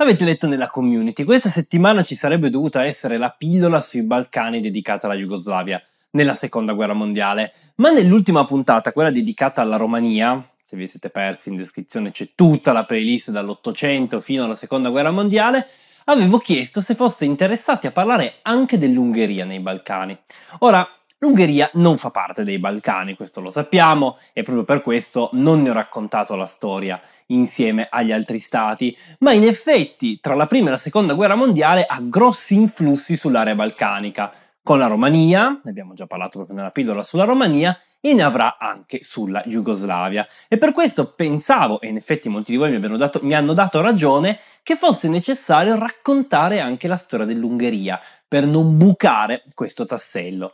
[0.00, 5.06] L'avete letto nella community, questa settimana ci sarebbe dovuta essere la pillola sui Balcani dedicata
[5.06, 5.78] alla Jugoslavia
[6.12, 11.50] nella seconda guerra mondiale, ma nell'ultima puntata, quella dedicata alla Romania, se vi siete persi
[11.50, 15.66] in descrizione c'è tutta la playlist dall'Ottocento fino alla seconda guerra mondiale,
[16.04, 20.18] avevo chiesto se foste interessati a parlare anche dell'Ungheria nei Balcani.
[20.60, 20.88] Ora,
[21.22, 25.68] L'Ungheria non fa parte dei Balcani, questo lo sappiamo, e proprio per questo non ne
[25.68, 30.70] ho raccontato la storia insieme agli altri stati, ma in effetti tra la prima e
[30.70, 36.06] la seconda guerra mondiale ha grossi influssi sull'area balcanica, con la Romania, ne abbiamo già
[36.06, 40.26] parlato proprio nella pillola sulla Romania, e ne avrà anche sulla Jugoslavia.
[40.48, 43.82] E per questo pensavo, e in effetti molti di voi mi, dato, mi hanno dato
[43.82, 50.52] ragione, che fosse necessario raccontare anche la storia dell'Ungheria, per non bucare questo tassello.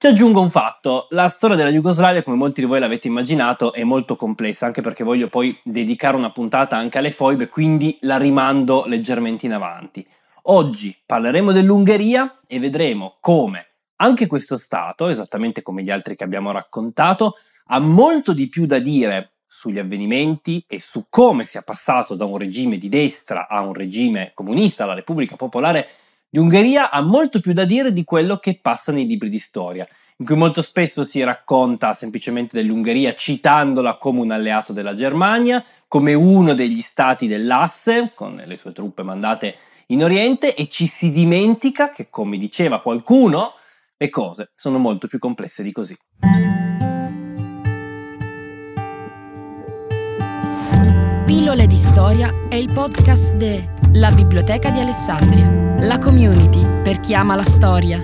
[0.00, 3.82] Ci aggiungo un fatto, la storia della Jugoslavia, come molti di voi l'avete immaginato, è
[3.82, 8.84] molto complessa, anche perché voglio poi dedicare una puntata anche alle foibe, quindi la rimando
[8.86, 10.06] leggermente in avanti.
[10.42, 16.52] Oggi parleremo dell'Ungheria e vedremo come anche questo Stato, esattamente come gli altri che abbiamo
[16.52, 17.34] raccontato,
[17.66, 22.38] ha molto di più da dire sugli avvenimenti e su come sia passato da un
[22.38, 25.88] regime di destra a un regime comunista, la Repubblica Popolare
[26.30, 29.88] di Ungheria ha molto più da dire di quello che passa nei libri di storia,
[30.18, 36.12] in cui molto spesso si racconta semplicemente dell'Ungheria citandola come un alleato della Germania, come
[36.12, 39.56] uno degli stati dell'asse, con le sue truppe mandate
[39.86, 43.54] in Oriente, e ci si dimentica che, come diceva qualcuno,
[43.96, 45.96] le cose sono molto più complesse di così.
[51.24, 57.14] Pillole di storia è il podcast de La Biblioteca di Alessandria la community per chi
[57.14, 58.02] ama la storia.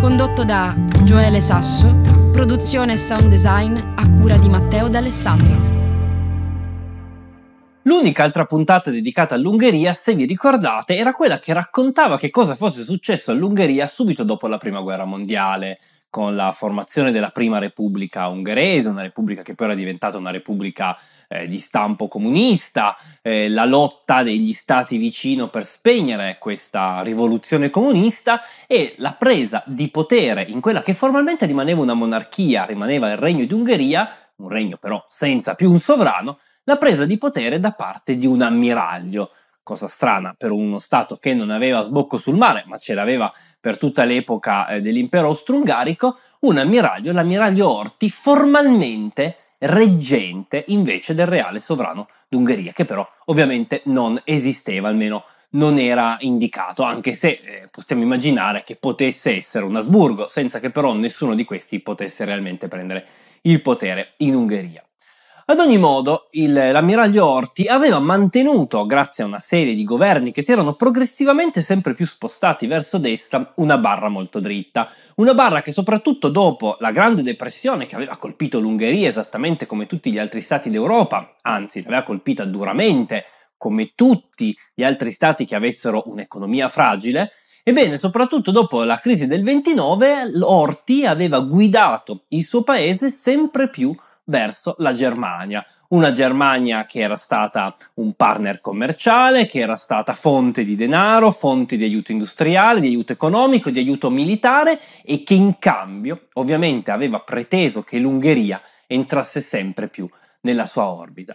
[0.00, 1.92] Condotto da Gioele Sasso,
[2.30, 5.70] produzione e sound design a cura di Matteo D'Alessandro.
[7.82, 12.84] L'unica altra puntata dedicata all'Ungheria, se vi ricordate, era quella che raccontava che cosa fosse
[12.84, 15.80] successo all'Ungheria subito dopo la Prima Guerra Mondiale,
[16.12, 20.94] con la formazione della Prima Repubblica ungherese, una repubblica che poi era diventata una repubblica
[21.26, 28.42] eh, di stampo comunista, eh, la lotta degli stati vicino per spegnere questa rivoluzione comunista
[28.66, 33.46] e la presa di potere in quella che formalmente rimaneva una monarchia, rimaneva il regno
[33.46, 38.18] di Ungheria, un regno però senza più un sovrano, la presa di potere da parte
[38.18, 39.30] di un ammiraglio,
[39.62, 43.78] cosa strana per uno Stato che non aveva sbocco sul mare, ma ce l'aveva per
[43.78, 52.08] tutta l'epoca eh, dell'impero austro-ungarico, un ammiraglio, l'ammiraglio Orti, formalmente reggente invece del reale sovrano
[52.28, 58.64] d'Ungheria, che però ovviamente non esisteva, almeno non era indicato, anche se eh, possiamo immaginare
[58.64, 63.06] che potesse essere un Asburgo, senza che però nessuno di questi potesse realmente prendere
[63.42, 64.82] il potere in Ungheria.
[65.44, 70.40] Ad ogni modo, il, l'ammiraglio Orti aveva mantenuto, grazie a una serie di governi che
[70.40, 74.88] si erano progressivamente sempre più spostati verso destra, una barra molto dritta.
[75.16, 80.12] Una barra che soprattutto dopo la Grande Depressione che aveva colpito l'Ungheria esattamente come tutti
[80.12, 83.24] gli altri stati d'Europa, anzi l'aveva colpita duramente
[83.56, 87.30] come tutti gli altri stati che avessero un'economia fragile,
[87.64, 93.94] Ebbene, soprattutto dopo la crisi del 29, Orti aveva guidato il suo paese sempre più
[94.24, 95.64] verso la Germania.
[95.88, 101.76] Una Germania che era stata un partner commerciale, che era stata fonte di denaro, fonte
[101.76, 107.20] di aiuto industriale, di aiuto economico, di aiuto militare e che in cambio ovviamente aveva
[107.20, 110.08] preteso che l'Ungheria entrasse sempre più
[110.42, 111.34] nella sua orbita.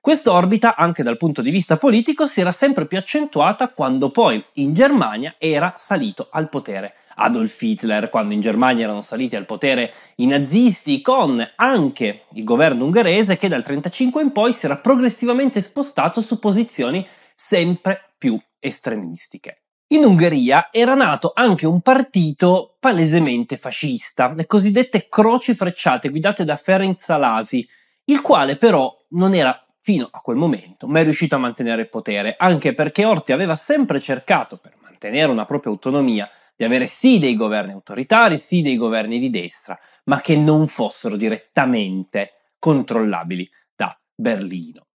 [0.00, 4.74] Quest'orbita, anche dal punto di vista politico, si era sempre più accentuata quando poi in
[4.74, 10.26] Germania era salito al potere Adolf Hitler, quando in Germania erano saliti al potere i
[10.26, 16.20] nazisti, con anche il governo ungherese che dal 1935 in poi si era progressivamente spostato
[16.20, 19.64] su posizioni sempre più estremistiche.
[19.88, 26.56] In Ungheria era nato anche un partito palesemente fascista, le cosiddette croci frecciate guidate da
[26.56, 27.68] Ferenc Salasi,
[28.06, 32.34] il quale però non era fino a quel momento mai riuscito a mantenere il potere,
[32.38, 37.36] anche perché Orti aveva sempre cercato, per mantenere una propria autonomia, di avere sì dei
[37.36, 44.86] governi autoritari, sì dei governi di destra, ma che non fossero direttamente controllabili da Berlino.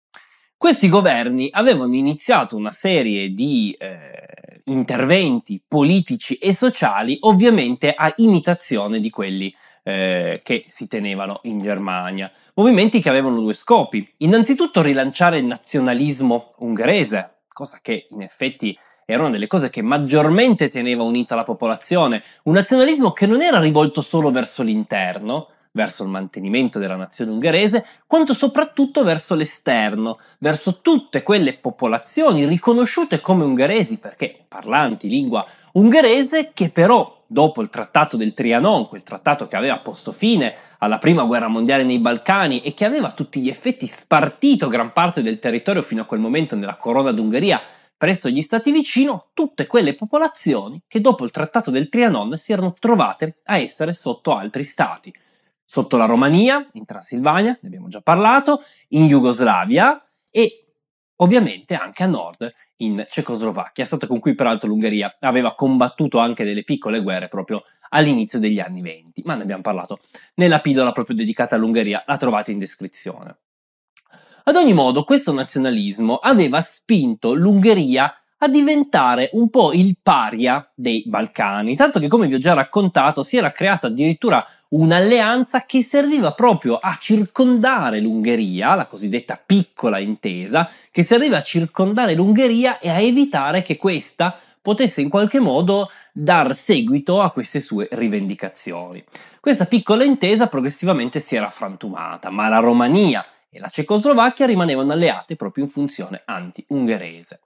[0.56, 8.98] Questi governi avevano iniziato una serie di eh, interventi politici e sociali, ovviamente a imitazione
[8.98, 12.30] di quelli eh, che si tenevano in Germania.
[12.54, 14.06] Movimenti che avevano due scopi.
[14.18, 18.76] Innanzitutto rilanciare il nazionalismo ungherese, cosa che in effetti
[19.10, 23.58] era una delle cose che maggiormente teneva unita la popolazione, un nazionalismo che non era
[23.58, 30.80] rivolto solo verso l'interno, verso il mantenimento della nazione ungherese, quanto soprattutto verso l'esterno, verso
[30.82, 38.18] tutte quelle popolazioni riconosciute come ungheresi perché parlanti lingua ungherese che però dopo il trattato
[38.18, 42.74] del Trianon, quel trattato che aveva posto fine alla prima guerra mondiale nei Balcani e
[42.74, 46.56] che aveva a tutti gli effetti spartito gran parte del territorio fino a quel momento
[46.56, 47.58] nella corona d'Ungheria
[47.98, 52.72] presso gli stati vicino tutte quelle popolazioni che dopo il trattato del Trianon si erano
[52.78, 55.12] trovate a essere sotto altri stati.
[55.64, 60.64] Sotto la Romania, in Transilvania, ne abbiamo già parlato, in Jugoslavia e
[61.16, 66.62] ovviamente anche a nord in Cecoslovacchia, stata con cui peraltro l'Ungheria aveva combattuto anche delle
[66.62, 69.98] piccole guerre proprio all'inizio degli anni venti, ma ne abbiamo parlato
[70.34, 73.38] nella pillola proprio dedicata all'Ungheria, la trovate in descrizione.
[74.48, 81.02] Ad ogni modo, questo nazionalismo aveva spinto l'Ungheria a diventare un po' il paria dei
[81.04, 86.32] Balcani, tanto che come vi ho già raccontato si era creata addirittura un'alleanza che serviva
[86.32, 93.00] proprio a circondare l'Ungheria, la cosiddetta piccola intesa, che serviva a circondare l'Ungheria e a
[93.00, 99.04] evitare che questa potesse in qualche modo dar seguito a queste sue rivendicazioni.
[99.40, 105.36] Questa piccola intesa progressivamente si era frantumata, ma la Romania e la Cecoslovacchia rimanevano alleate
[105.36, 107.40] proprio in funzione anti-ungherese.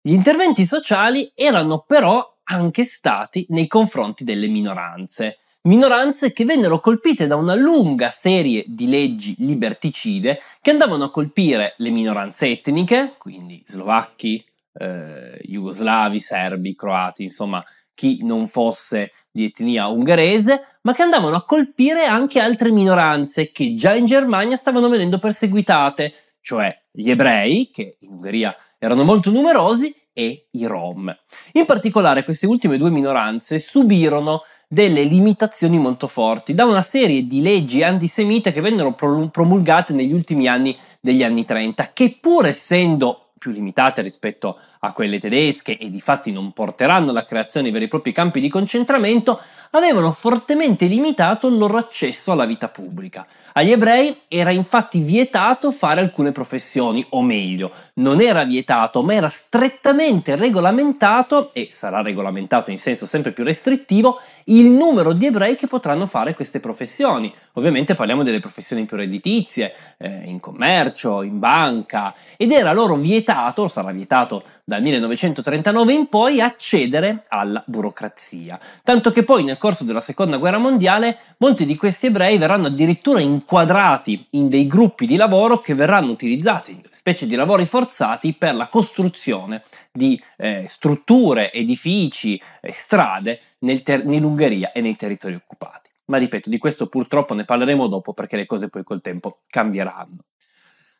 [0.00, 7.26] Gli interventi sociali erano però anche stati nei confronti delle minoranze, minoranze che vennero colpite
[7.26, 13.62] da una lunga serie di leggi liberticide che andavano a colpire le minoranze etniche, quindi
[13.66, 14.44] slovacchi,
[14.74, 21.44] eh, jugoslavi, serbi, croati, insomma chi non fosse di etnia ungherese, ma che andavano a
[21.44, 27.96] colpire anche altre minoranze che già in Germania stavano venendo perseguitate, cioè gli ebrei, che
[28.00, 31.14] in Ungheria erano molto numerosi, e i rom.
[31.52, 37.42] In particolare queste ultime due minoranze subirono delle limitazioni molto forti da una serie di
[37.42, 43.50] leggi antisemite che vennero promulgate negli ultimi anni degli anni 30, che pur essendo più
[43.50, 47.88] limitate rispetto a quelle tedesche e di fatti non porteranno alla creazione di veri e
[47.88, 49.40] propri campi di concentramento,
[49.70, 53.26] avevano fortemente limitato il loro accesso alla vita pubblica.
[53.54, 59.28] Agli ebrei era infatti vietato fare alcune professioni, o meglio, non era vietato, ma era
[59.28, 65.66] strettamente regolamentato, e sarà regolamentato in senso sempre più restrittivo, il numero di ebrei che
[65.66, 67.32] potranno fare queste professioni.
[67.54, 73.68] Ovviamente parliamo delle professioni più redditizie, eh, in commercio, in banca, ed era loro vietato,
[73.68, 78.58] sarà vietato dal 1939 in poi, accedere alla burocrazia.
[78.82, 83.20] Tanto che poi nel corso della seconda guerra mondiale molti di questi ebrei verranno addirittura
[83.20, 88.68] inquadrati in dei gruppi di lavoro che verranno utilizzati, specie di lavori forzati, per la
[88.68, 95.90] costruzione di eh, strutture, edifici, eh, strade nel ter- nell'Ungheria e nei territori occupati.
[96.06, 100.24] Ma ripeto, di questo purtroppo ne parleremo dopo perché le cose poi col tempo cambieranno.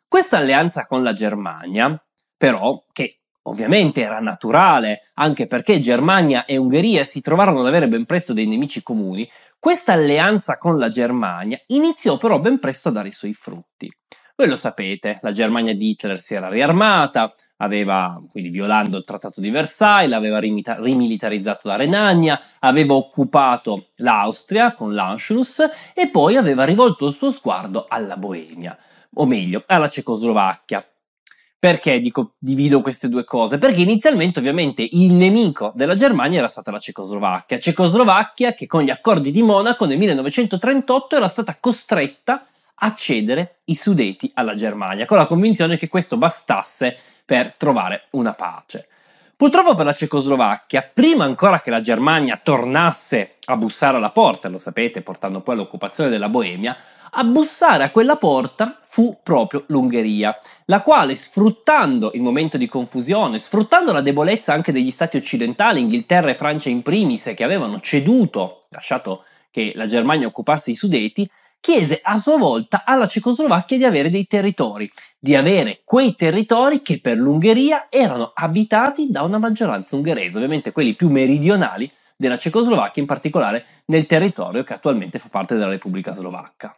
[0.06, 1.98] Questa alleanza con la Germania,
[2.36, 8.04] però, che Ovviamente era naturale, anche perché Germania e Ungheria si trovarono ad avere ben
[8.04, 13.08] presto dei nemici comuni, questa alleanza con la Germania iniziò però ben presto a dare
[13.08, 13.92] i suoi frutti.
[14.34, 19.40] Voi lo sapete, la Germania di Hitler si era riarmata, aveva, quindi violando il trattato
[19.40, 26.64] di Versailles, aveva rimita- rimilitarizzato la Renania, aveva occupato l'Austria con l'Anschluss e poi aveva
[26.64, 28.76] rivolto il suo sguardo alla Boemia,
[29.14, 30.84] o meglio, alla Cecoslovacchia,
[31.62, 33.56] perché dico divido queste due cose?
[33.56, 38.90] Perché inizialmente ovviamente il nemico della Germania era stata la Cecoslovacchia, Cecoslovacchia che con gli
[38.90, 45.18] accordi di Monaco nel 1938 era stata costretta a cedere i Sudeti alla Germania, con
[45.18, 48.88] la convinzione che questo bastasse per trovare una pace.
[49.36, 54.58] Purtroppo per la Cecoslovacchia, prima ancora che la Germania tornasse a bussare alla porta, lo
[54.58, 56.76] sapete, portando poi all'occupazione della Boemia,
[57.14, 63.38] a bussare a quella porta fu proprio l'Ungheria, la quale sfruttando il momento di confusione,
[63.38, 68.66] sfruttando la debolezza anche degli stati occidentali, Inghilterra e Francia in primis, che avevano ceduto,
[68.70, 71.28] lasciato che la Germania occupasse i Sudeti,
[71.60, 76.98] chiese a sua volta alla Cecoslovacchia di avere dei territori, di avere quei territori che
[77.00, 83.08] per l'Ungheria erano abitati da una maggioranza ungherese, ovviamente quelli più meridionali della Cecoslovacchia, in
[83.08, 86.76] particolare nel territorio che attualmente fa parte della Repubblica Slovacca.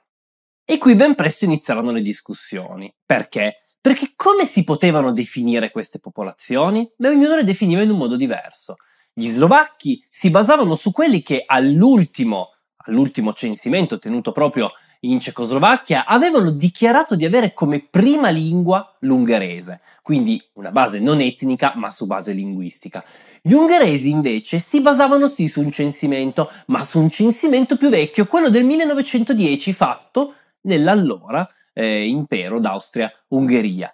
[0.66, 2.90] E qui ben presto iniziarono le discussioni.
[3.04, 3.64] Perché?
[3.83, 6.90] Perché come si potevano definire queste popolazioni?
[6.97, 8.76] Beh, ognuno le definiva in un modo diverso.
[9.12, 12.52] Gli slovacchi si basavano su quelli che all'ultimo,
[12.87, 20.42] all'ultimo censimento tenuto proprio in Cecoslovacchia avevano dichiarato di avere come prima lingua l'ungherese, quindi
[20.54, 23.04] una base non etnica ma su base linguistica.
[23.42, 28.25] Gli ungheresi invece si basavano sì su un censimento, ma su un censimento più vecchio,
[28.25, 33.92] quello del 1910 fatto nell'allora eh, impero d'Austria-Ungheria.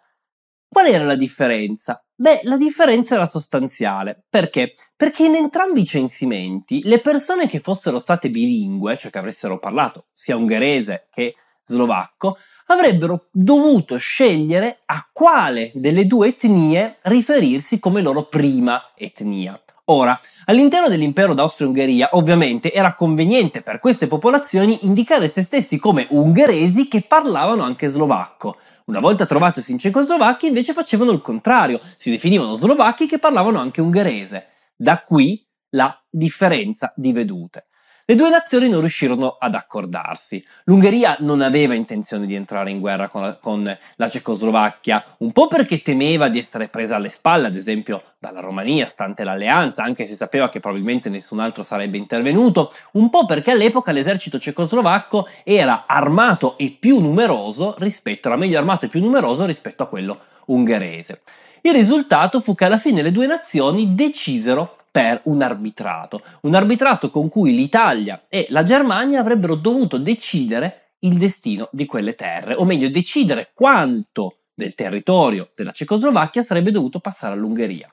[0.69, 2.03] Qual era la differenza?
[2.15, 4.25] Beh, la differenza era sostanziale.
[4.29, 4.75] Perché?
[4.95, 10.07] Perché in entrambi i censimenti le persone che fossero state bilingue, cioè che avessero parlato
[10.13, 11.35] sia ungherese che
[11.65, 12.37] slovacco,
[12.67, 19.61] avrebbero dovuto scegliere a quale delle due etnie riferirsi come loro prima etnia.
[19.91, 26.87] Ora, all'interno dell'impero d'Austria-Ungheria ovviamente era conveniente per queste popolazioni indicare se stessi come ungheresi
[26.87, 28.57] che parlavano anche slovacco.
[28.85, 33.81] Una volta trovatosi in Cecoslovacchia invece facevano il contrario, si definivano slovacchi che parlavano anche
[33.81, 34.47] ungherese.
[34.77, 37.67] Da qui la differenza di vedute.
[38.11, 40.45] Le due nazioni non riuscirono ad accordarsi.
[40.65, 45.47] L'Ungheria non aveva intenzione di entrare in guerra con la, con la, Cecoslovacchia, un po'
[45.47, 50.17] perché temeva di essere presa alle spalle, ad esempio dalla Romania, stante l'alleanza, anche se
[50.17, 56.59] sapeva che probabilmente nessun altro sarebbe intervenuto, un po' perché all'epoca l'esercito cecoslovacco era armato
[56.59, 61.21] e più numeroso rispetto, era meglio armato e più numeroso rispetto a quello ungherese.
[61.61, 67.11] Il risultato fu che alla fine le due nazioni decisero per un arbitrato, un arbitrato
[67.11, 72.65] con cui l'Italia e la Germania avrebbero dovuto decidere il destino di quelle terre, o
[72.65, 77.93] meglio decidere quanto del territorio della Cecoslovacchia sarebbe dovuto passare all'Ungheria.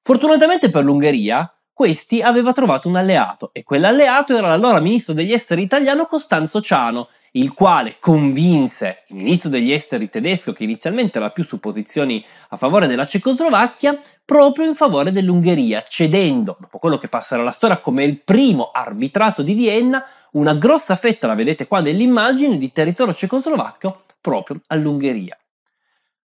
[0.00, 5.62] Fortunatamente per l'Ungheria, questi aveva trovato un alleato e quell'alleato era l'allora ministro degli esteri
[5.62, 11.44] italiano Costanzo Ciano, il quale convinse il ministro degli esteri tedesco, che inizialmente era più
[11.44, 17.40] su posizioni a favore della Cecoslovacchia, proprio in favore dell'Ungheria, cedendo, dopo quello che passerà
[17.40, 22.58] alla storia come il primo arbitrato di Vienna, una grossa fetta, la vedete qua nell'immagine,
[22.58, 25.36] di territorio cecoslovacco proprio all'Ungheria.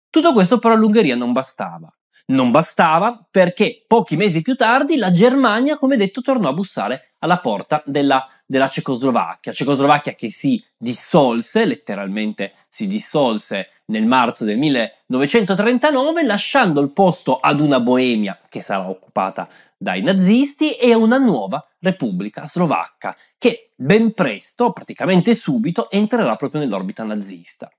[0.10, 1.94] Tutto questo però all'Ungheria non bastava.
[2.26, 7.40] Non bastava perché pochi mesi più tardi la Germania, come detto, tornò a bussare alla
[7.40, 9.52] porta della, della Cecoslovacchia.
[9.52, 17.60] Cecoslovacchia che si dissolse, letteralmente si dissolse nel marzo del 1939, lasciando il posto ad
[17.60, 24.14] una Boemia che sarà occupata dai nazisti e a una nuova Repubblica Slovacca che ben
[24.14, 27.70] presto, praticamente subito, entrerà proprio nell'orbita nazista.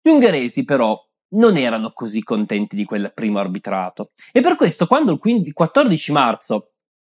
[0.00, 0.98] Gli ungheresi però
[1.34, 4.10] non erano così contenti di quel primo arbitrato.
[4.32, 6.72] E per questo, quando il 14 marzo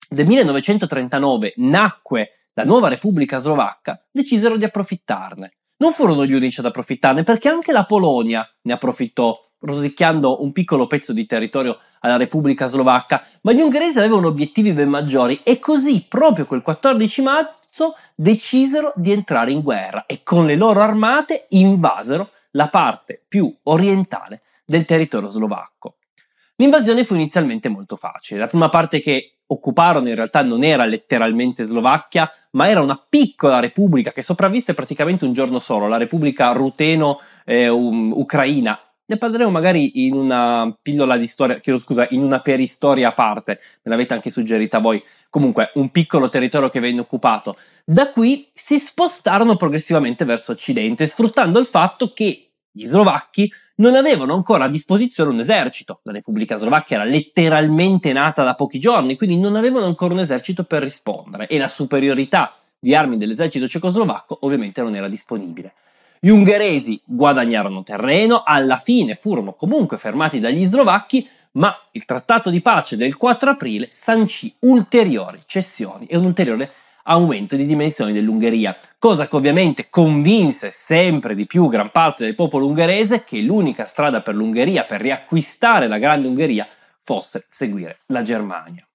[0.10, 5.52] del 1939 nacque la nuova Repubblica Slovacca, decisero di approfittarne.
[5.78, 10.88] Non furono gli unici ad approfittarne perché anche la Polonia ne approfittò, rosicchiando un piccolo
[10.88, 16.06] pezzo di territorio alla Repubblica Slovacca, ma gli ungheresi avevano obiettivi ben maggiori e così
[16.08, 22.30] proprio quel 14 marzo decisero di entrare in guerra e con le loro armate invasero
[22.56, 25.96] la parte più orientale del territorio slovacco.
[26.56, 28.40] L'invasione fu inizialmente molto facile.
[28.40, 33.60] La prima parte che occuparono in realtà non era letteralmente Slovacchia, ma era una piccola
[33.60, 38.80] repubblica che sopravvisse praticamente un giorno solo, la Repubblica Ruteno-Ucraina.
[38.80, 43.14] Eh, ne parleremo magari in una pillola di storia, chiedo scusa, in una peristoria a
[43.14, 45.04] parte, me l'avete anche suggerita voi.
[45.30, 47.56] Comunque, un piccolo territorio che venne occupato.
[47.84, 52.45] Da qui si spostarono progressivamente verso occidente, sfruttando il fatto che
[52.78, 56.02] gli slovacchi non avevano ancora a disposizione un esercito.
[56.04, 60.66] La Repubblica Slovacca era letteralmente nata da pochi giorni, quindi non avevano ancora un esercito
[60.66, 65.74] per rispondere e la superiorità di armi dell'esercito cecoslovacco ovviamente non era disponibile.
[66.20, 72.62] Gli ungheresi guadagnarono terreno, alla fine furono comunque fermati dagli slovacchi, ma il trattato di
[72.62, 76.72] pace del 4 aprile sancì ulteriori cessioni e un ulteriore
[77.08, 82.68] aumento di dimensioni dell'Ungheria, cosa che ovviamente convinse sempre di più gran parte del popolo
[82.68, 86.68] ungherese che l'unica strada per l'Ungheria per riacquistare la grande Ungheria
[87.00, 88.88] fosse seguire la Germania.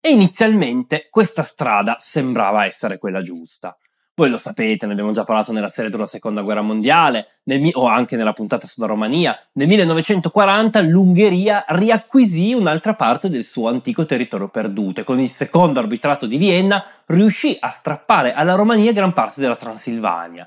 [0.00, 3.76] E inizialmente questa strada sembrava essere quella giusta.
[4.22, 7.88] Voi lo sapete, ne abbiamo già parlato nella serie della seconda guerra mondiale, nel, o
[7.88, 9.36] anche nella puntata sulla Romania.
[9.54, 15.80] Nel 1940 l'Ungheria riacquisì un'altra parte del suo antico territorio perduto e con il secondo
[15.80, 20.46] arbitrato di Vienna riuscì a strappare alla Romania gran parte della Transilvania.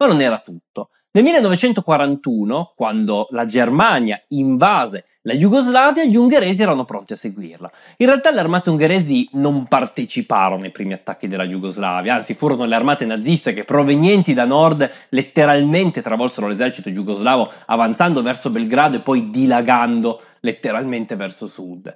[0.00, 0.88] Ma non era tutto.
[1.12, 7.70] Nel 1941, quando la Germania invase la Jugoslavia, gli ungheresi erano pronti a seguirla.
[7.98, 12.74] In realtà le armate ungheresi non parteciparono ai primi attacchi della Jugoslavia, anzi furono le
[12.74, 19.28] armate naziste che provenienti da nord letteralmente travolsero l'esercito jugoslavo avanzando verso Belgrado e poi
[19.28, 21.92] dilagando letteralmente verso sud.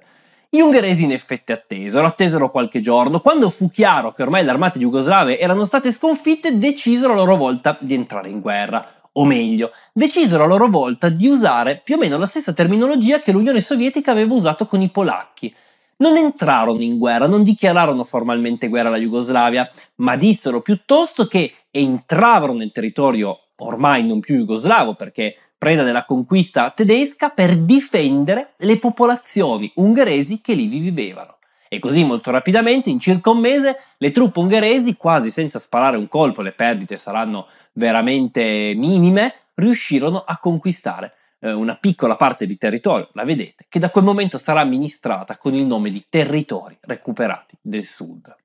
[0.55, 4.79] Gli ungheresi in effetti attesero, attesero qualche giorno, quando fu chiaro che ormai le armate
[4.79, 9.01] jugoslave erano state sconfitte, decisero a loro volta di entrare in guerra.
[9.11, 13.33] O meglio, decisero a loro volta di usare più o meno la stessa terminologia che
[13.33, 15.53] l'Unione Sovietica aveva usato con i polacchi.
[15.97, 22.53] Non entrarono in guerra, non dichiararono formalmente guerra alla Jugoslavia, ma dissero piuttosto che entravano
[22.53, 29.71] nel territorio ormai non più jugoslavo, perché preda della conquista tedesca, per difendere le popolazioni
[29.75, 31.37] ungheresi che lì vivevano.
[31.67, 36.07] E così molto rapidamente, in circa un mese, le truppe ungheresi, quasi senza sparare un
[36.07, 43.09] colpo, le perdite saranno veramente minime, riuscirono a conquistare eh, una piccola parte di territorio,
[43.13, 47.83] la vedete, che da quel momento sarà amministrata con il nome di territori recuperati del
[47.83, 48.35] sud.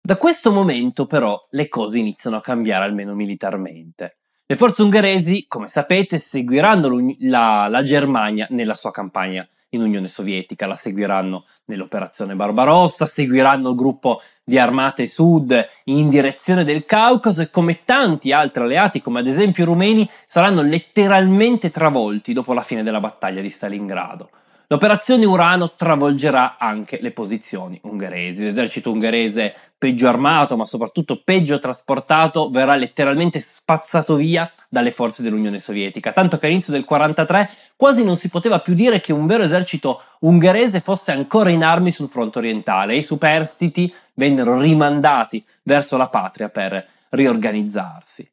[0.00, 4.18] Da questo momento però le cose iniziano a cambiare almeno militarmente.
[4.48, 10.68] Le forze ungheresi, come sapete, seguiranno la, la, Germania nella sua campagna in Unione Sovietica,
[10.68, 17.50] la seguiranno nell'operazione Barbarossa, seguiranno il gruppo di armate sud in direzione del Caucaso e
[17.50, 22.84] come tanti altri alleati, come ad esempio i rumeni, saranno letteralmente travolti dopo la fine
[22.84, 24.30] della battaglia di Stalingrado.
[24.68, 28.42] L'operazione Urano travolgerà anche le posizioni ungheresi.
[28.42, 35.60] L'esercito ungherese peggio armato, ma soprattutto peggio trasportato, verrà letteralmente spazzato via dalle forze dell'Unione
[35.60, 36.10] Sovietica.
[36.10, 40.02] Tanto che all'inizio del 1943 quasi non si poteva più dire che un vero esercito
[40.20, 46.08] ungherese fosse ancora in armi sul fronte orientale e i superstiti vennero rimandati verso la
[46.08, 48.28] patria per riorganizzarsi.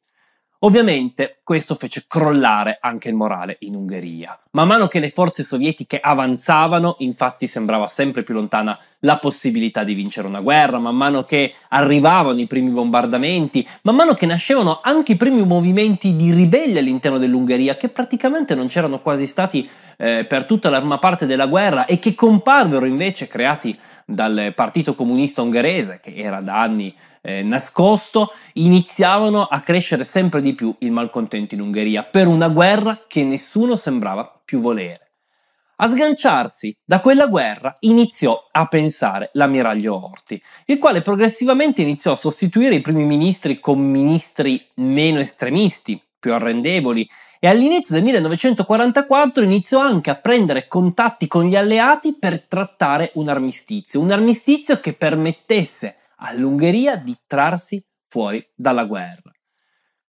[0.64, 4.38] Ovviamente questo fece crollare anche il morale in Ungheria.
[4.52, 9.92] Man mano che le forze sovietiche avanzavano, infatti sembrava sempre più lontana la possibilità di
[9.92, 15.12] vincere una guerra, man mano che arrivavano i primi bombardamenti, man mano che nascevano anche
[15.12, 19.68] i primi movimenti di ribelli all'interno dell'Ungheria, che praticamente non c'erano quasi stati
[19.98, 24.94] eh, per tutta la prima parte della guerra e che comparvero invece creati dal Partito
[24.94, 26.94] Comunista Ungherese, che era da anni
[27.26, 33.04] eh, nascosto, iniziavano a crescere sempre di più il malcontento in Ungheria per una guerra
[33.08, 35.00] che nessuno sembrava più volere.
[35.76, 42.16] A sganciarsi da quella guerra iniziò a pensare l'ammiraglio Orti, il quale progressivamente iniziò a
[42.16, 47.08] sostituire i primi ministri con ministri meno estremisti, più arrendevoli,
[47.40, 53.28] e all'inizio del 1944 iniziò anche a prendere contatti con gli alleati per trattare un
[53.28, 59.32] armistizio, un armistizio che permettesse all'Ungheria di trarsi fuori dalla guerra.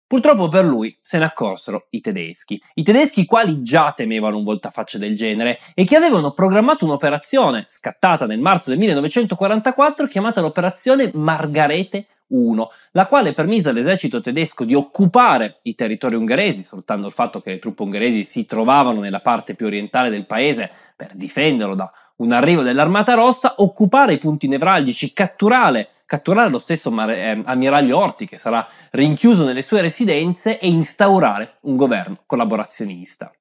[0.06, 4.98] Purtroppo per lui se ne accorsero i tedeschi, i tedeschi quali già temevano un voltafaccia
[4.98, 12.06] del genere e che avevano programmato un'operazione scattata nel marzo del 1944 chiamata l'operazione Margarete
[12.28, 17.52] 1, la quale permise all'esercito tedesco di occupare i territori ungheresi, sfruttando il fatto che
[17.52, 22.32] le truppe ungheresi si trovavano nella parte più orientale del paese per difenderlo da un
[22.32, 28.36] arrivo dell'Armata Rossa, occupare i punti nevralgici, catturare, catturare lo stesso eh, ammiraglio Orti che
[28.36, 33.32] sarà rinchiuso nelle sue residenze e instaurare un governo collaborazionista.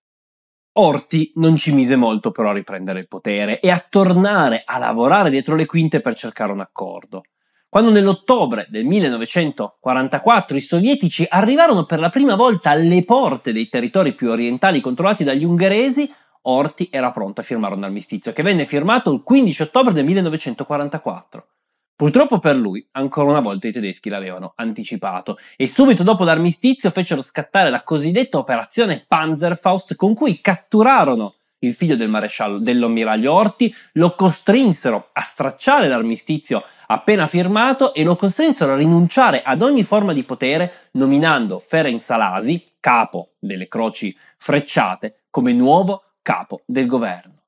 [0.76, 5.30] Orti non ci mise molto però a riprendere il potere e a tornare a lavorare
[5.30, 7.22] dietro le quinte per cercare un accordo.
[7.70, 14.14] Quando nell'ottobre del 1944 i sovietici arrivarono per la prima volta alle porte dei territori
[14.14, 16.12] più orientali controllati dagli ungheresi,
[16.44, 21.48] Orti era pronto a firmare un armistizio che venne firmato il 15 ottobre del 1944.
[21.96, 27.22] Purtroppo per lui, ancora una volta i tedeschi l'avevano anticipato e subito dopo l'armistizio fecero
[27.22, 34.16] scattare la cosiddetta operazione Panzerfaust con cui catturarono il figlio del maresciallo dell'ammiraglio Orti, lo
[34.16, 40.24] costrinsero a stracciare l'armistizio appena firmato e lo costrinsero a rinunciare ad ogni forma di
[40.24, 47.42] potere nominando Ferenc Salasi, capo delle croci frecciate, come nuovo capo del governo.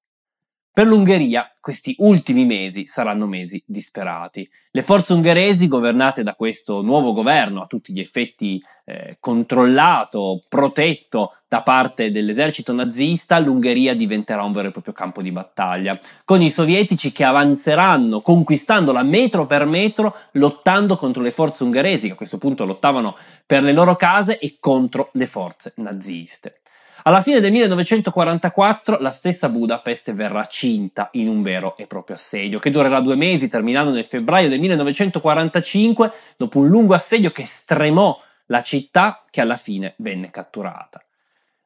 [0.75, 4.45] Per l'Ungheria questi ultimi mesi saranno mesi disperati.
[4.71, 11.33] Le forze ungheresi, governate da questo nuovo governo, a tutti gli effetti eh, controllato, protetto
[11.47, 16.49] da parte dell'esercito nazista, l'Ungheria diventerà un vero e proprio campo di battaglia, con i
[16.49, 22.37] sovietici che avanzeranno, conquistandola metro per metro, lottando contro le forze ungheresi, che a questo
[22.37, 26.59] punto lottavano per le loro case e contro le forze naziste.
[27.07, 32.57] Alla fine del 1944 la stessa Budapest verrà cinta in un vero e proprio assedio,
[32.57, 38.19] che durerà due mesi, terminando nel febbraio del 1945, dopo un lungo assedio che stremò
[38.47, 40.99] la città che alla fine venne catturata.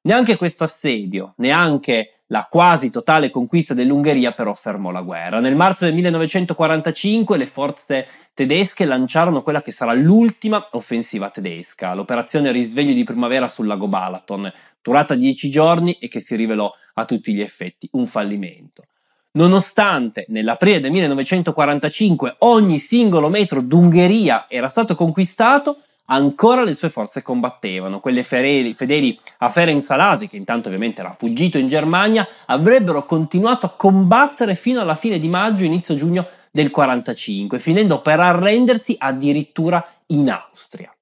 [0.01, 5.39] Neanche questo assedio, neanche la quasi totale conquista dell'Ungheria però fermò la guerra.
[5.39, 12.51] Nel marzo del 1945 le forze tedesche lanciarono quella che sarà l'ultima offensiva tedesca, l'operazione
[12.51, 17.33] Risveglio di primavera sul lago Balaton, durata dieci giorni e che si rivelò a tutti
[17.33, 18.83] gli effetti un fallimento.
[19.31, 27.21] Nonostante nell'aprile del 1945 ogni singolo metro d'Ungheria era stato conquistato, ancora le sue forze
[27.21, 27.99] combattevano.
[27.99, 33.65] Quelle fedeli, fedeli a Ferenc Salasi, che intanto ovviamente era fuggito in Germania, avrebbero continuato
[33.65, 39.85] a combattere fino alla fine di maggio, inizio giugno del 45, finendo per arrendersi addirittura
[40.07, 40.93] in Austria.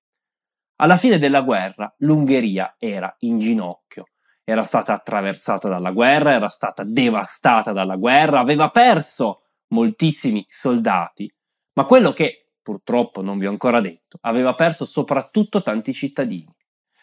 [0.80, 4.10] Alla fine della guerra l'Ungheria era in ginocchio,
[4.44, 11.32] era stata attraversata dalla guerra, era stata devastata dalla guerra, aveva perso moltissimi soldati,
[11.74, 16.54] ma quello che purtroppo non vi ho ancora detto, aveva perso soprattutto tanti cittadini.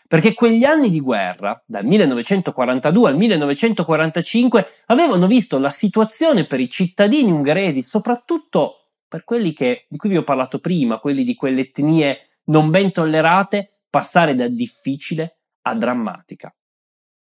[0.07, 6.69] Perché quegli anni di guerra, dal 1942 al 1945, avevano visto la situazione per i
[6.69, 11.63] cittadini ungheresi, soprattutto per quelli che, di cui vi ho parlato prima, quelli di quelle
[11.63, 16.55] etnie non ben tollerate, passare da difficile a drammatica.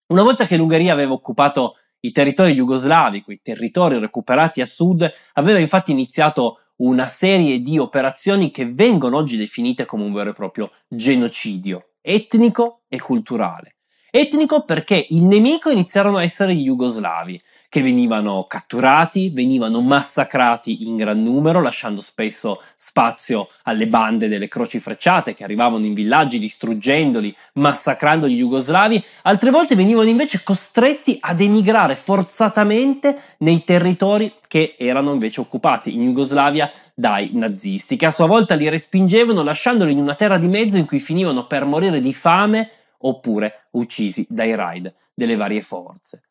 [0.08, 5.60] Una volta che l'Ungheria aveva occupato i territori jugoslavi, quei territori recuperati a sud, aveva
[5.60, 10.72] infatti iniziato una serie di operazioni che vengono oggi definite come un vero e proprio
[10.88, 13.78] genocidio etnico e culturale.
[14.12, 17.42] Etnico perché il nemico iniziarono a essere gli jugoslavi,
[17.74, 24.80] che venivano catturati, venivano massacrati in gran numero, lasciando spesso spazio alle bande delle croci
[24.80, 31.42] frecciate che arrivavano in villaggi distruggendoli, massacrando gli jugoslavi, altre volte venivano invece costretti ad
[31.42, 38.28] emigrare forzatamente nei territori che erano invece occupati in Jugoslavia dai nazisti, che a sua
[38.28, 42.14] volta li respingevano lasciandoli in una terra di mezzo in cui finivano per morire di
[42.14, 46.22] fame oppure uccisi dai raid delle varie forze.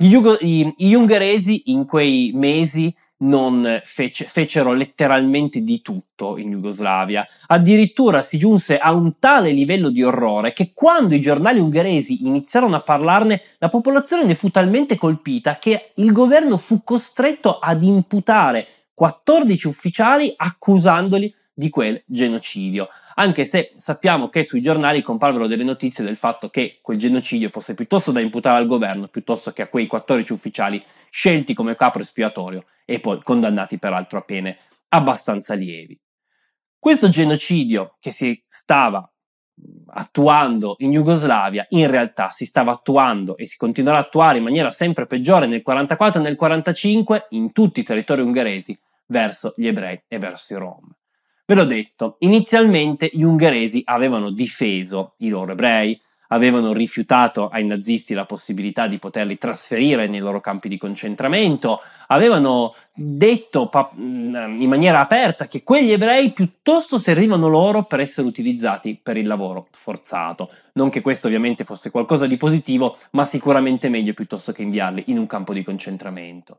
[0.00, 6.52] Gli, Ugo, i, gli ungheresi in quei mesi non fece, fecero letteralmente di tutto in
[6.52, 7.26] Jugoslavia.
[7.48, 12.76] Addirittura si giunse a un tale livello di orrore che quando i giornali ungheresi iniziarono
[12.76, 18.68] a parlarne, la popolazione ne fu talmente colpita che il governo fu costretto ad imputare
[18.94, 26.04] 14 ufficiali accusandoli di quel genocidio anche se sappiamo che sui giornali comparvero delle notizie
[26.04, 29.88] del fatto che quel genocidio fosse piuttosto da imputare al governo piuttosto che a quei
[29.88, 34.58] 14 ufficiali scelti come capo espiatorio e poi condannati peraltro a pene
[34.90, 36.00] abbastanza lievi.
[36.78, 39.10] Questo genocidio che si stava
[39.94, 44.70] attuando in Jugoslavia in realtà si stava attuando e si continuerà a attuare in maniera
[44.70, 50.00] sempre peggiore nel 44 e nel 45 in tutti i territori ungheresi verso gli ebrei
[50.06, 50.88] e verso i rom.
[51.50, 58.12] Ve l'ho detto, inizialmente gli ungheresi avevano difeso i loro ebrei, avevano rifiutato ai nazisti
[58.12, 65.48] la possibilità di poterli trasferire nei loro campi di concentramento, avevano detto in maniera aperta
[65.48, 70.50] che quegli ebrei piuttosto servivano loro per essere utilizzati per il lavoro forzato.
[70.74, 75.16] Non che questo ovviamente fosse qualcosa di positivo, ma sicuramente meglio piuttosto che inviarli in
[75.16, 76.58] un campo di concentramento.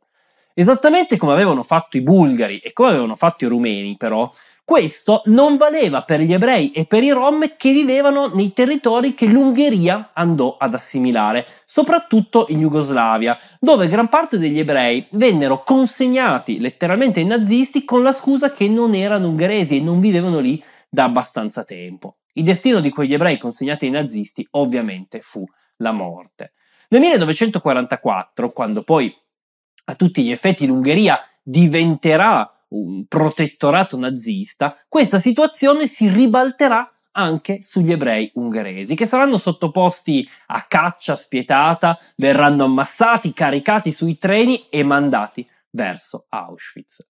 [0.55, 4.29] Esattamente come avevano fatto i bulgari e come avevano fatto i rumeni, però,
[4.69, 9.25] questo non valeva per gli ebrei e per i rom che vivevano nei territori che
[9.25, 17.19] l'Ungheria andò ad assimilare, soprattutto in Jugoslavia, dove gran parte degli ebrei vennero consegnati letteralmente
[17.19, 21.63] ai nazisti con la scusa che non erano ungheresi e non vivevano lì da abbastanza
[21.63, 22.17] tempo.
[22.33, 25.43] Il destino di quegli ebrei consegnati ai nazisti ovviamente fu
[25.77, 26.53] la morte.
[26.89, 29.11] Nel 1944, quando poi
[29.85, 37.91] a tutti gli effetti l'Ungheria diventerà un protettorato nazista, questa situazione si ribalterà anche sugli
[37.91, 45.47] ebrei ungheresi, che saranno sottoposti a caccia spietata, verranno ammassati, caricati sui treni e mandati
[45.71, 47.05] verso Auschwitz.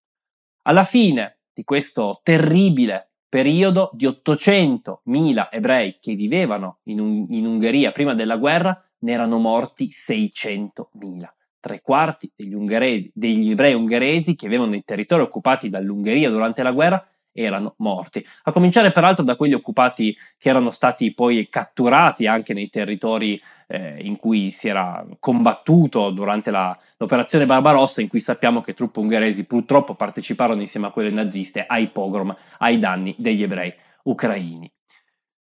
[0.63, 7.91] Alla fine di questo terribile periodo di 800.000 ebrei che vivevano in, un, in Ungheria
[7.91, 11.27] prima della guerra, ne erano morti 600.000
[11.59, 16.71] tre quarti degli, ungheresi, degli ebrei ungheresi che avevano i territori occupati dall'Ungheria durante la
[16.71, 18.25] guerra erano morti.
[18.43, 23.97] A cominciare peraltro da quelli occupati che erano stati poi catturati anche nei territori eh,
[24.01, 29.45] in cui si era combattuto durante la, l'operazione Barbarossa, in cui sappiamo che truppe ungheresi
[29.45, 34.71] purtroppo parteciparono insieme a quelle naziste ai pogrom, ai danni degli ebrei ucraini.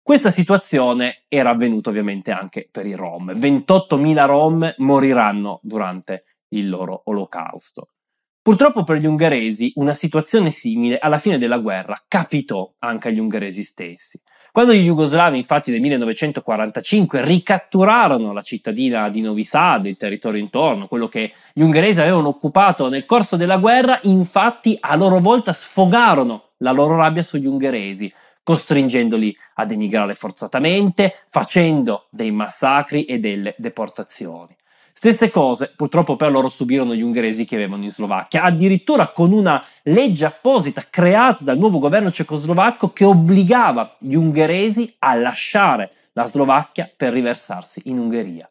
[0.03, 3.31] Questa situazione era avvenuta ovviamente anche per i Rom.
[3.33, 7.89] 28.000 Rom moriranno durante il loro olocausto.
[8.41, 13.61] Purtroppo per gli ungheresi una situazione simile alla fine della guerra capitò anche agli ungheresi
[13.61, 14.19] stessi.
[14.51, 20.87] Quando gli jugoslavi infatti nel 1945 ricatturarono la cittadina di Novi Sad, il territorio intorno,
[20.87, 26.49] quello che gli ungheresi avevano occupato nel corso della guerra, infatti a loro volta sfogarono
[26.57, 28.11] la loro rabbia sugli ungheresi,
[28.43, 34.55] costringendoli ad emigrare forzatamente, facendo dei massacri e delle deportazioni.
[34.93, 39.63] Stesse cose purtroppo per loro subirono gli ungheresi che avevano in Slovacchia, addirittura con una
[39.83, 46.91] legge apposita creata dal nuovo governo cecoslovacco che obbligava gli ungheresi a lasciare la Slovacchia
[46.95, 48.49] per riversarsi in Ungheria.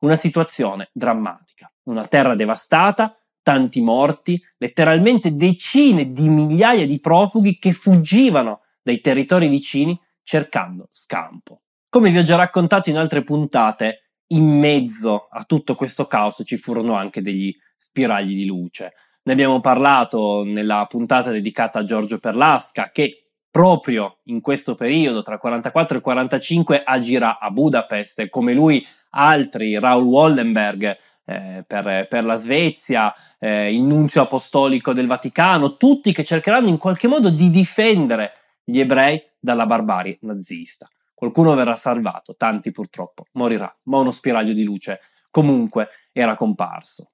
[0.00, 7.72] Una situazione drammatica, una terra devastata, tanti morti, letteralmente decine di migliaia di profughi che
[7.72, 11.62] fuggivano dai territori vicini cercando scampo.
[11.88, 16.56] Come vi ho già raccontato in altre puntate, in mezzo a tutto questo caos ci
[16.56, 18.94] furono anche degli spiragli di luce.
[19.24, 25.38] Ne abbiamo parlato nella puntata dedicata a Giorgio Perlasca che proprio in questo periodo tra
[25.38, 32.36] 44 e 45 agirà a Budapest come lui altri, Raul Wallenberg eh, per, per, la
[32.36, 38.32] Svezia, eh, il nunzio apostolico del Vaticano, tutti che cercheranno in qualche modo di difendere
[38.64, 40.88] gli ebrei dalla barbarie nazista.
[41.14, 47.12] Qualcuno verrà salvato, tanti purtroppo morirà, ma uno spiraglio di luce comunque era comparso.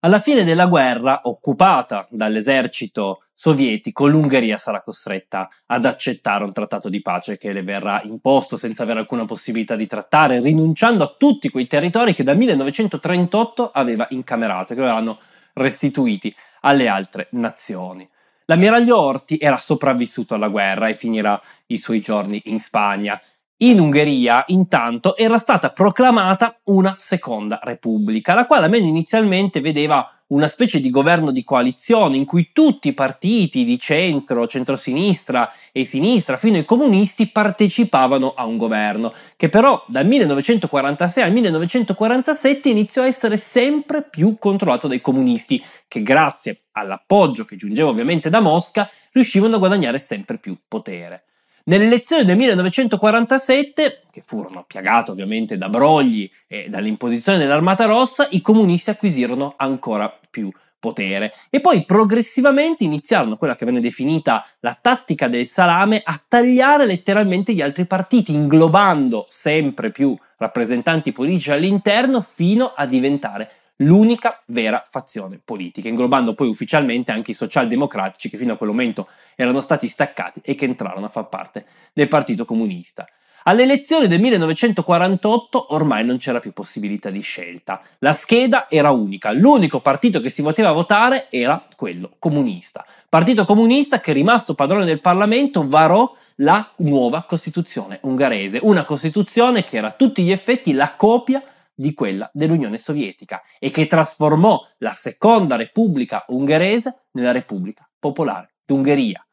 [0.00, 7.02] Alla fine della guerra, occupata dall'esercito sovietico, l'Ungheria sarà costretta ad accettare un trattato di
[7.02, 11.66] pace che le verrà imposto senza avere alcuna possibilità di trattare, rinunciando a tutti quei
[11.66, 15.18] territori che dal 1938 aveva incamerato e che verranno
[15.54, 18.08] restituiti alle altre nazioni.
[18.46, 23.20] L'ammiraglio Orti era sopravvissuto alla guerra e finirà i suoi giorni in Spagna.
[23.58, 30.48] In Ungheria, intanto, era stata proclamata una seconda repubblica, la quale almeno inizialmente vedeva una
[30.48, 36.36] specie di governo di coalizione in cui tutti i partiti di centro, centrosinistra e sinistra,
[36.36, 43.06] fino ai comunisti, partecipavano a un governo, che però dal 1946 al 1947 iniziò a
[43.06, 49.56] essere sempre più controllato dai comunisti, che grazie all'appoggio che giungeva ovviamente da Mosca, riuscivano
[49.56, 51.24] a guadagnare sempre più potere.
[51.68, 58.40] Nelle elezioni del 1947, che furono piagate ovviamente da brogli e dall'imposizione dell'Armata Rossa, i
[58.40, 60.48] comunisti acquisirono ancora più
[60.78, 61.32] potere.
[61.50, 67.52] E poi progressivamente iniziarono quella che venne definita la tattica del salame a tagliare letteralmente
[67.52, 75.40] gli altri partiti, inglobando sempre più rappresentanti politici all'interno fino a diventare l'unica vera fazione
[75.42, 80.40] politica, inglobando poi ufficialmente anche i socialdemocratici che fino a quel momento erano stati staccati
[80.42, 83.06] e che entrarono a far parte del Partito Comunista.
[83.48, 87.80] Alle elezioni del 1948 ormai non c'era più possibilità di scelta.
[88.00, 92.84] La scheda era unica, l'unico partito che si poteva votare era quello comunista.
[93.08, 99.76] Partito comunista che rimasto padrone del Parlamento varò la nuova Costituzione ungherese, una Costituzione che
[99.76, 101.40] era a tutti gli effetti la copia
[101.76, 109.24] di quella dell'Unione Sovietica e che trasformò la seconda Repubblica ungherese nella Repubblica Popolare d'Ungheria.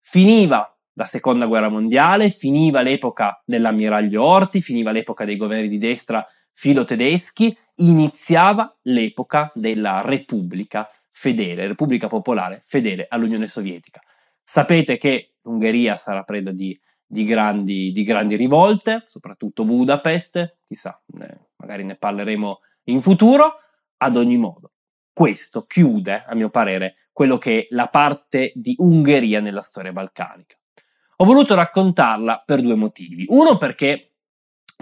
[0.00, 6.26] Finiva la seconda guerra mondiale, finiva l'epoca dell'ammiraglio Orti, finiva l'epoca dei governi di destra
[6.52, 14.00] filo-tedeschi, iniziava l'epoca della Repubblica fedele, Repubblica Popolare fedele all'Unione Sovietica.
[14.42, 21.00] Sapete che l'Ungheria sarà preda di, di, grandi, di grandi rivolte, soprattutto Budapest, chissà,
[21.62, 23.54] magari ne parleremo in futuro,
[23.98, 24.72] ad ogni modo.
[25.12, 30.56] Questo chiude, a mio parere, quello che è la parte di Ungheria nella storia balcanica.
[31.16, 33.24] Ho voluto raccontarla per due motivi.
[33.28, 34.14] Uno perché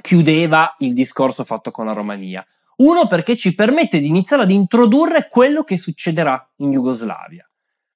[0.01, 2.45] chiudeva il discorso fatto con la Romania.
[2.77, 7.47] Uno perché ci permette di iniziare ad introdurre quello che succederà in Jugoslavia.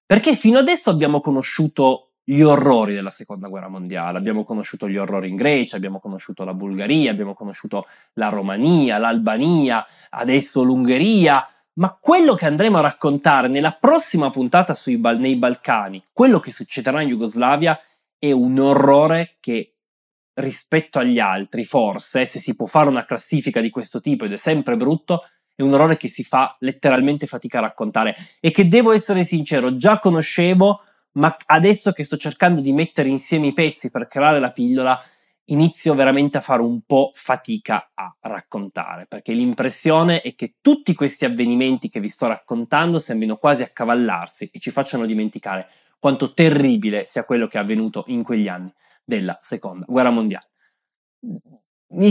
[0.04, 4.18] Perché fino adesso abbiamo conosciuto gli orrori della seconda guerra mondiale.
[4.18, 9.84] Abbiamo conosciuto gli orrori in Grecia, abbiamo conosciuto la Bulgaria, abbiamo conosciuto la Romania, l'Albania,
[10.10, 11.46] adesso l'Ungheria.
[11.74, 17.02] Ma quello che andremo a raccontare nella prossima puntata Bal- nei Balcani, quello che succederà
[17.02, 17.78] in Jugoslavia,
[18.18, 19.74] è un orrore che
[20.34, 24.36] rispetto agli altri, forse, se si può fare una classifica di questo tipo ed è
[24.36, 28.92] sempre brutto, è un orrore che si fa letteralmente fatica a raccontare e che devo
[28.92, 30.80] essere sincero, già conoscevo
[31.14, 35.00] ma adesso che sto cercando di mettere insieme i pezzi per creare la pillola,
[35.48, 41.24] inizio veramente a fare un po' fatica a raccontare, perché l'impressione è che tutti questi
[41.24, 47.24] avvenimenti che vi sto raccontando sembrino quasi accavallarsi e ci facciano dimenticare quanto terribile sia
[47.24, 48.72] quello che è avvenuto in quegli anni
[49.04, 50.48] della seconda guerra mondiale.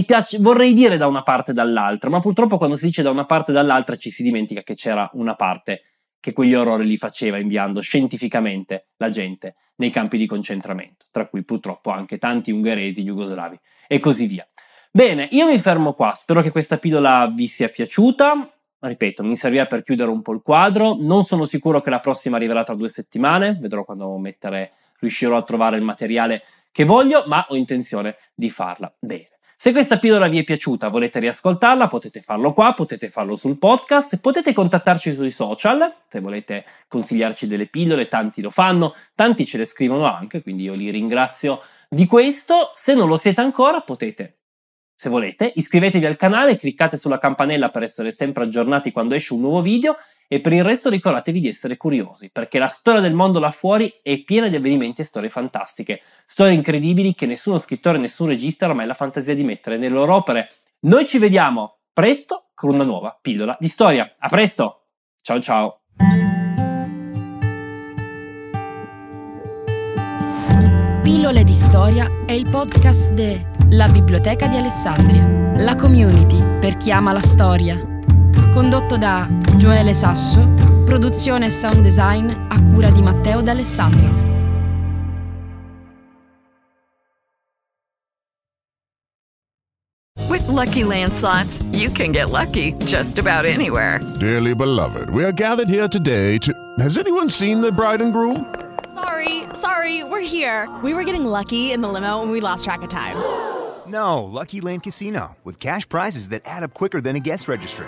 [0.05, 3.25] Piace, vorrei dire da una parte e dall'altra, ma purtroppo quando si dice da una
[3.25, 5.81] parte e dall'altra ci si dimentica che c'era una parte
[6.23, 11.43] che quegli orrori li faceva inviando scientificamente la gente nei campi di concentramento, tra cui
[11.43, 13.59] purtroppo anche tanti ungheresi, jugoslavi
[13.89, 14.47] e così via.
[14.89, 18.57] Bene, io mi fermo qua, spero che questa pillola vi sia piaciuta.
[18.79, 20.95] Ripeto, mi serviva per chiudere un po' il quadro.
[20.97, 25.43] Non sono sicuro che la prossima arriverà tra due settimane, vedrò quando mettere, riuscirò a
[25.43, 28.95] trovare il materiale che voglio, ma ho intenzione di farla.
[28.97, 29.32] Bene.
[29.63, 34.19] Se questa pillola vi è piaciuta, volete riascoltarla, potete farlo qua, potete farlo sul podcast,
[34.19, 39.63] potete contattarci sui social, se volete consigliarci delle pillole, tanti lo fanno, tanti ce le
[39.63, 42.71] scrivono anche, quindi io li ringrazio di questo.
[42.73, 44.39] Se non lo siete ancora, potete
[45.03, 49.41] se volete, iscrivetevi al canale, cliccate sulla campanella per essere sempre aggiornati quando esce un
[49.41, 53.39] nuovo video e per il resto ricordatevi di essere curiosi, perché la storia del mondo
[53.39, 58.27] là fuori è piena di avvenimenti e storie fantastiche, storie incredibili che nessuno scrittore, nessun
[58.27, 60.49] regista ha mai la fantasia di mettere nelle loro opere.
[60.81, 64.15] Noi ci vediamo presto con una nuova pillola di storia.
[64.19, 64.87] A presto!
[65.21, 65.77] Ciao ciao!
[71.03, 76.91] Pillole di storia è il podcast de La Biblioteca di Alessandria, la community per chi
[76.91, 77.92] ama la storia.
[78.53, 80.47] Condotto da Gioele Sasso,
[80.85, 84.07] produzione e sound design a cura di Matteo D'Alessandro.
[90.29, 93.99] With Lucky Land slots, you can get lucky just about anywhere.
[94.19, 96.53] Dearly beloved, we are gathered here today to.
[96.77, 98.53] Has anyone seen the bride and groom?
[98.93, 100.69] Sorry, sorry, we're here.
[100.83, 103.17] We were getting lucky in the limo and we lost track of time.
[103.87, 107.87] No, Lucky Land Casino, with cash prizes that add up quicker than a guest registry.